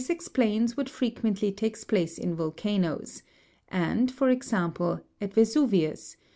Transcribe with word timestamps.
explains 0.09 0.75
what 0.75 0.89
frequently 0.89 1.51
takes 1.51 1.83
place 1.83 2.17
in 2.17 2.33
volcanoes, 2.33 3.21
and, 3.69 4.11
for 4.11 4.29
exam 4.31 4.71
ple, 4.73 5.01
at 5.21 5.31
Vesuvius 5.31 6.13
(fig. 6.13 6.19